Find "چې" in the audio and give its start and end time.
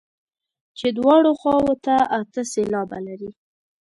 0.77-0.87